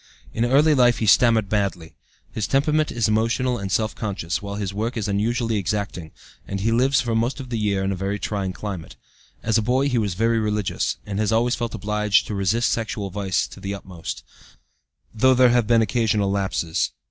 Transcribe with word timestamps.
In 0.33 0.45
early 0.45 0.73
life 0.73 0.97
he 0.97 1.05
stammered 1.05 1.47
badly; 1.47 1.93
his 2.31 2.47
temperament 2.47 2.91
is 2.91 3.07
emotional 3.07 3.59
and 3.59 3.71
self 3.71 3.93
conscious, 3.93 4.41
while 4.41 4.55
his 4.55 4.73
work 4.73 4.97
is 4.97 5.07
unusually 5.07 5.57
exacting, 5.57 6.09
and 6.47 6.59
he 6.59 6.71
lives 6.71 7.01
for 7.01 7.13
most 7.13 7.39
of 7.39 7.49
the 7.51 7.59
year 7.59 7.83
in 7.83 7.91
a 7.91 7.95
very 7.95 8.17
trying 8.17 8.51
climate. 8.51 8.95
As 9.43 9.59
a 9.59 9.61
boy 9.61 9.89
he 9.89 9.99
was 9.99 10.15
very 10.15 10.39
religious, 10.39 10.97
and 11.05 11.19
has 11.19 11.31
always 11.31 11.53
felt 11.53 11.75
obliged 11.75 12.25
to 12.25 12.33
resist 12.33 12.71
sexual 12.71 13.11
vice 13.11 13.45
to 13.49 13.59
the 13.59 13.75
utmost, 13.75 14.23
though 15.13 15.35
there 15.35 15.49
have 15.49 15.67
been 15.67 15.83
occasional 15.83 16.31
lapses. 16.31 16.89